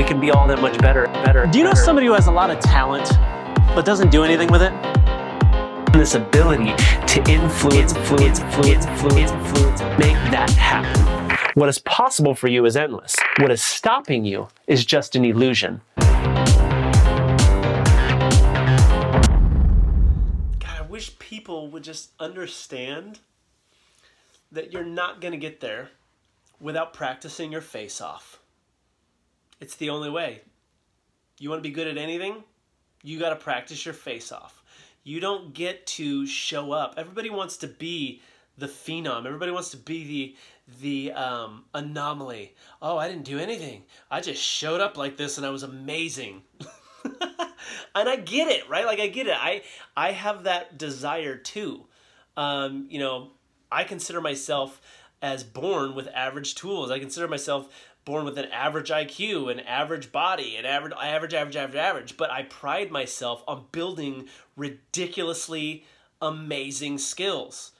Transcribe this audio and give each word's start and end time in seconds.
we 0.00 0.06
can 0.06 0.18
be 0.18 0.30
all 0.30 0.48
that 0.48 0.62
much 0.62 0.78
better, 0.78 1.04
better. 1.08 1.46
Do 1.46 1.58
you 1.58 1.64
know 1.64 1.72
better. 1.72 1.84
somebody 1.84 2.06
who 2.06 2.14
has 2.14 2.26
a 2.26 2.32
lot 2.32 2.48
of 2.48 2.58
talent 2.58 3.06
but 3.74 3.84
doesn't 3.84 4.10
do 4.10 4.24
anything 4.24 4.50
with 4.50 4.62
it? 4.62 4.72
this 5.92 6.14
ability 6.14 6.72
to 7.06 7.18
influence, 7.28 7.92
influence, 7.92 8.40
influence, 8.40 8.86
influence, 8.86 9.30
influence, 9.30 9.80
make 9.98 10.16
that 10.30 10.48
happen. 10.52 11.36
What 11.52 11.68
is 11.68 11.78
possible 11.80 12.34
for 12.34 12.48
you 12.48 12.64
is 12.64 12.78
endless. 12.78 13.14
What 13.40 13.50
is 13.50 13.60
stopping 13.60 14.24
you 14.24 14.48
is 14.66 14.86
just 14.86 15.16
an 15.16 15.26
illusion. 15.26 15.82
God, 15.98 16.08
I 20.64 20.82
wish 20.88 21.18
people 21.18 21.68
would 21.68 21.84
just 21.84 22.12
understand 22.18 23.18
that 24.50 24.72
you're 24.72 24.82
not 24.82 25.20
going 25.20 25.32
to 25.32 25.38
get 25.38 25.60
there 25.60 25.90
without 26.58 26.94
practicing 26.94 27.52
your 27.52 27.60
face 27.60 28.00
off. 28.00 28.40
It's 29.60 29.76
the 29.76 29.90
only 29.90 30.10
way. 30.10 30.42
You 31.38 31.50
want 31.50 31.62
to 31.62 31.68
be 31.68 31.74
good 31.74 31.86
at 31.86 31.98
anything? 31.98 32.44
You 33.02 33.18
got 33.18 33.30
to 33.30 33.36
practice 33.36 33.84
your 33.84 33.94
face 33.94 34.32
off. 34.32 34.62
You 35.04 35.20
don't 35.20 35.54
get 35.54 35.86
to 35.86 36.26
show 36.26 36.72
up. 36.72 36.94
Everybody 36.96 37.30
wants 37.30 37.56
to 37.58 37.66
be 37.66 38.20
the 38.58 38.66
phenom. 38.66 39.26
Everybody 39.26 39.50
wants 39.50 39.70
to 39.70 39.76
be 39.76 40.04
the 40.04 40.36
the 40.80 41.12
um, 41.12 41.64
anomaly. 41.74 42.54
Oh, 42.80 42.96
I 42.96 43.08
didn't 43.08 43.24
do 43.24 43.38
anything. 43.38 43.82
I 44.10 44.20
just 44.20 44.40
showed 44.42 44.80
up 44.80 44.96
like 44.96 45.16
this 45.16 45.36
and 45.36 45.44
I 45.44 45.50
was 45.50 45.64
amazing. 45.64 46.42
and 47.94 48.08
I 48.08 48.16
get 48.16 48.48
it, 48.48 48.68
right? 48.68 48.86
Like 48.86 49.00
I 49.00 49.08
get 49.08 49.26
it. 49.26 49.36
I 49.36 49.62
I 49.96 50.12
have 50.12 50.44
that 50.44 50.78
desire 50.78 51.36
too. 51.36 51.86
Um, 52.36 52.86
you 52.88 52.98
know, 52.98 53.30
I 53.72 53.84
consider 53.84 54.20
myself 54.20 54.80
as 55.22 55.44
born 55.44 55.94
with 55.94 56.08
average 56.14 56.54
tools. 56.54 56.90
I 56.90 56.98
consider 56.98 57.28
myself 57.28 57.68
born 58.04 58.24
with 58.24 58.38
an 58.38 58.46
average 58.46 58.90
IQ, 58.90 59.50
an 59.50 59.60
average 59.60 60.12
body, 60.12 60.56
an 60.56 60.64
average 60.64 60.94
average 61.00 61.34
average 61.34 61.56
average 61.56 61.76
average, 61.76 62.16
but 62.16 62.30
I 62.30 62.42
pride 62.42 62.90
myself 62.90 63.42
on 63.46 63.66
building 63.72 64.28
ridiculously 64.56 65.84
amazing 66.20 66.98
skills 66.98 67.72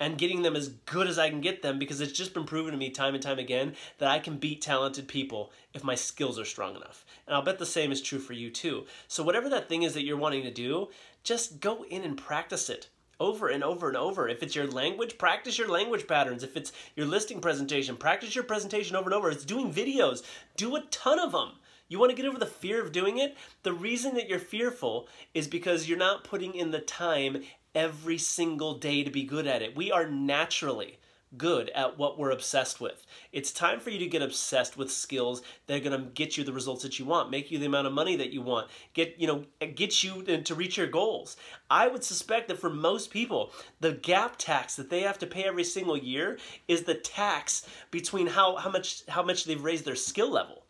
and 0.00 0.18
getting 0.18 0.42
them 0.42 0.56
as 0.56 0.68
good 0.68 1.06
as 1.06 1.18
I 1.18 1.30
can 1.30 1.40
get 1.40 1.62
them 1.62 1.78
because 1.78 2.00
it's 2.00 2.12
just 2.12 2.34
been 2.34 2.44
proven 2.44 2.72
to 2.72 2.78
me 2.78 2.90
time 2.90 3.14
and 3.14 3.22
time 3.22 3.38
again 3.38 3.74
that 3.98 4.10
I 4.10 4.18
can 4.18 4.38
beat 4.38 4.60
talented 4.60 5.06
people 5.06 5.52
if 5.72 5.84
my 5.84 5.94
skills 5.94 6.38
are 6.38 6.44
strong 6.44 6.74
enough. 6.74 7.04
And 7.26 7.34
I'll 7.34 7.42
bet 7.42 7.58
the 7.58 7.66
same 7.66 7.92
is 7.92 8.00
true 8.00 8.18
for 8.18 8.32
you 8.32 8.50
too. 8.50 8.86
So, 9.06 9.22
whatever 9.22 9.48
that 9.50 9.68
thing 9.68 9.82
is 9.82 9.94
that 9.94 10.04
you're 10.04 10.16
wanting 10.16 10.42
to 10.42 10.50
do, 10.50 10.88
just 11.22 11.60
go 11.60 11.84
in 11.84 12.02
and 12.02 12.18
practice 12.18 12.68
it 12.68 12.88
over 13.20 13.48
and 13.48 13.64
over 13.64 13.88
and 13.88 13.96
over. 13.96 14.28
If 14.28 14.42
it's 14.42 14.54
your 14.54 14.66
language, 14.66 15.18
practice 15.18 15.58
your 15.58 15.68
language 15.68 16.06
patterns. 16.06 16.42
If 16.42 16.56
it's 16.56 16.72
your 16.96 17.06
listing 17.06 17.40
presentation, 17.40 17.96
practice 17.96 18.34
your 18.34 18.44
presentation 18.44 18.96
over 18.96 19.10
and 19.10 19.14
over. 19.14 19.30
It's 19.30 19.44
doing 19.44 19.72
videos, 19.72 20.22
do 20.56 20.76
a 20.76 20.82
ton 20.90 21.18
of 21.18 21.32
them. 21.32 21.52
You 21.88 21.98
want 21.98 22.10
to 22.10 22.16
get 22.16 22.26
over 22.26 22.38
the 22.38 22.46
fear 22.46 22.82
of 22.82 22.92
doing 22.92 23.18
it? 23.18 23.36
The 23.62 23.72
reason 23.72 24.14
that 24.14 24.28
you're 24.28 24.38
fearful 24.38 25.06
is 25.34 25.46
because 25.46 25.88
you're 25.88 25.98
not 25.98 26.24
putting 26.24 26.54
in 26.54 26.70
the 26.70 26.80
time 26.80 27.42
every 27.74 28.18
single 28.18 28.78
day 28.78 29.04
to 29.04 29.10
be 29.10 29.24
good 29.24 29.46
at 29.46 29.62
it. 29.62 29.76
We 29.76 29.92
are 29.92 30.08
naturally 30.08 30.98
good 31.36 31.70
at 31.70 31.98
what 31.98 32.18
we're 32.18 32.30
obsessed 32.30 32.80
with. 32.80 33.06
It's 33.32 33.52
time 33.52 33.80
for 33.80 33.90
you 33.90 33.98
to 33.98 34.06
get 34.06 34.22
obsessed 34.22 34.76
with 34.76 34.90
skills 34.90 35.42
that 35.66 35.76
are 35.76 35.90
going 35.90 36.00
to 36.00 36.10
get 36.10 36.36
you 36.36 36.44
the 36.44 36.52
results 36.52 36.82
that 36.82 36.98
you 36.98 37.04
want, 37.04 37.30
make 37.30 37.50
you 37.50 37.58
the 37.58 37.66
amount 37.66 37.86
of 37.86 37.92
money 37.92 38.16
that 38.16 38.32
you 38.32 38.42
want, 38.42 38.68
get, 38.92 39.14
you 39.18 39.26
know, 39.26 39.44
get 39.74 40.02
you 40.02 40.22
to 40.22 40.54
reach 40.54 40.76
your 40.76 40.86
goals. 40.86 41.36
I 41.70 41.88
would 41.88 42.04
suspect 42.04 42.48
that 42.48 42.58
for 42.58 42.70
most 42.70 43.10
people, 43.10 43.52
the 43.80 43.92
gap 43.92 44.36
tax 44.38 44.76
that 44.76 44.90
they 44.90 45.00
have 45.00 45.18
to 45.18 45.26
pay 45.26 45.44
every 45.44 45.64
single 45.64 45.96
year 45.96 46.38
is 46.68 46.82
the 46.82 46.94
tax 46.94 47.66
between 47.90 48.26
how, 48.26 48.56
how 48.56 48.70
much 48.70 49.04
how 49.08 49.22
much 49.22 49.44
they've 49.44 49.62
raised 49.62 49.84
their 49.84 49.96
skill 49.96 50.30
level. 50.30 50.64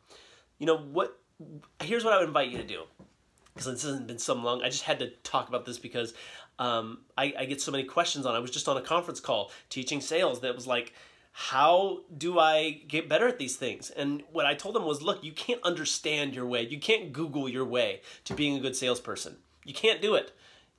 You 0.59 0.67
know 0.67 0.79
what 0.79 1.19
here's 1.83 2.05
what 2.05 2.13
I 2.15 2.19
would 2.19 2.29
invite 2.29 2.51
you 2.51 2.59
to 2.59 2.67
do 2.67 2.85
because 3.55 3.67
this 3.67 3.83
hasn't 3.83 4.07
been 4.07 4.19
so 4.19 4.35
long. 4.35 4.63
I 4.63 4.69
just 4.69 4.83
had 4.83 4.99
to 4.99 5.11
talk 5.23 5.49
about 5.49 5.65
this 5.65 5.79
because 5.79 6.15
um, 6.59 7.01
I, 7.17 7.35
I, 7.39 7.45
get 7.47 7.61
so 7.61 7.73
many 7.73 7.85
questions 7.85 8.27
on. 8.27 8.35
I 8.35 8.39
was 8.39 8.51
just 8.51 8.69
on 8.69 8.77
a 8.77 8.81
conference 8.81 9.21
call 9.21 9.51
teaching 9.71 10.01
sales 10.01 10.41
that 10.41 10.55
was 10.55 10.67
like, 10.67 10.93
how 11.33 12.01
do 12.17 12.39
I 12.39 12.83
get 12.87 13.09
better 13.09 13.27
at 13.27 13.39
these 13.39 13.57
things? 13.57 13.91
And 13.91 14.23
what 14.31 14.47
I 14.47 14.55
told 14.55 14.77
them 14.77 14.85
was, 14.85 15.03
look, 15.03 15.25
you 15.25 15.33
can't 15.33 15.61
understand 15.65 16.33
your 16.33 16.47
way. 16.47 16.63
You 16.63 16.79
can't 16.79 17.13
Google 17.13 17.49
your 17.49 17.65
way 17.65 18.03
to 18.25 18.35
being 18.35 18.57
a 18.57 18.61
good 18.61 18.77
salesperson. 18.77 19.39
You 19.65 19.75
can't 19.75 20.01
do 20.01 20.15
it. 20.15 20.33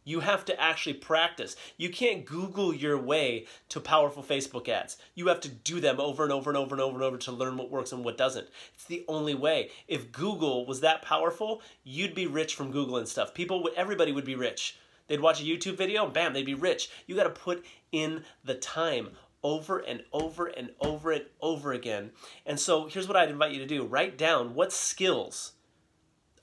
You 0.08 0.20
have 0.20 0.46
to 0.46 0.62
actually 0.62 0.94
practice. 0.94 1.56
You 1.78 1.90
can't 1.90 2.26
Google 2.26 2.74
your 2.74 2.98
way 2.98 3.48
to 3.70 3.80
powerful 3.80 4.22
Facebook 4.22 4.70
ads. 4.70 4.98
You 5.16 5.28
have 5.28 5.40
to 5.42 5.50
do 5.50 5.80
them 5.80 6.00
over 6.00 6.24
and 6.24 6.32
over 6.32 6.52
and 6.52 6.58
over 6.58 6.76
and 6.76 6.82
over 6.82 6.96
and 6.96 7.04
over 7.04 7.18
to 7.18 7.32
learn 7.32 7.58
what 7.58 7.72
works 7.72 7.92
and 7.92 8.06
what 8.06 8.18
doesn't. 8.18 8.48
It's 8.76 8.86
the 8.86 9.04
only 9.08 9.34
way. 9.34 9.72
If 9.88 10.12
Google 10.12 10.68
was 10.68 10.82
that 10.82 11.02
powerful, 11.02 11.64
you'd 11.84 12.14
be 12.14 12.28
rich 12.28 12.54
from 12.54 12.72
Google 12.72 12.98
and 12.98 13.08
stuff. 13.08 13.34
People, 13.34 13.68
everybody 13.76 14.12
would 14.12 14.26
be 14.26 14.36
rich. 14.36 14.78
They'd 15.08 15.20
watch 15.20 15.42
a 15.42 15.46
YouTube 15.46 15.76
video, 15.76 16.08
bam, 16.08 16.34
they'd 16.34 16.46
be 16.46 16.54
rich. 16.54 16.90
You 17.08 17.16
got 17.16 17.24
to 17.24 17.30
put 17.32 17.66
in 17.92 18.24
the 18.44 18.56
time 18.56 19.10
over 19.42 19.80
and 19.80 20.04
over 20.14 20.48
and 20.48 20.70
over 20.82 21.12
and 21.12 21.26
over 21.42 21.74
again. 21.74 22.12
And 22.46 22.60
so 22.60 22.88
here's 22.88 23.08
what 23.08 23.18
I'd 23.18 23.30
invite 23.30 23.54
you 23.54 23.60
to 23.60 23.68
do 23.68 23.86
write 23.86 24.20
down 24.20 24.54
what 24.54 24.72
skills 24.72 25.54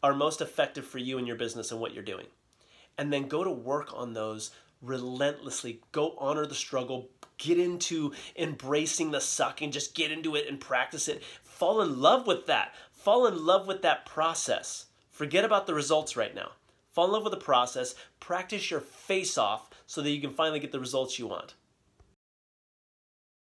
are 0.03 0.15
most 0.15 0.41
effective 0.41 0.85
for 0.85 0.99
you 0.99 1.19
in 1.19 1.27
your 1.27 1.37
business 1.37 1.71
and 1.71 1.81
what 1.81 1.95
you're 1.95 2.03
doing 2.03 2.27
and 2.99 3.13
then 3.13 3.29
go 3.29 3.45
to 3.45 3.51
work 3.51 3.93
on 3.95 4.13
those 4.13 4.51
relentlessly. 4.81 5.81
Go 5.93 6.15
honor 6.19 6.47
the 6.47 6.55
struggle, 6.55 7.09
get 7.39 7.59
into 7.59 8.13
embracing 8.37 9.11
the 9.11 9.21
suck 9.21 9.63
and 9.63 9.73
just 9.73 9.95
get 9.95 10.11
into 10.11 10.37
it 10.37 10.47
and 10.49 10.61
practice 10.61 11.09
it. 11.09 11.23
Fall 11.43 11.81
in 11.81 12.01
love 12.01 12.27
with 12.27 12.47
that. 12.47 12.75
Fall 12.91 13.27
in 13.27 13.45
love 13.45 13.67
with 13.67 13.83
that 13.83 14.07
process. 14.07 14.87
Forget 15.11 15.45
about 15.45 15.67
the 15.67 15.75
results 15.75 16.17
right 16.17 16.35
now. 16.35 16.53
Fall 16.91 17.07
in 17.07 17.13
love 17.13 17.25
with 17.25 17.33
the 17.33 17.39
process. 17.39 17.95
Practice 18.21 18.71
your 18.71 18.81
face 18.81 19.39
off 19.39 19.71
so 19.87 20.03
that 20.03 20.11
you 20.11 20.21
can 20.21 20.35
finally 20.35 20.61
get 20.61 20.73
the 20.73 20.81
results 20.81 21.19
you 21.19 21.27
want. 21.27 21.55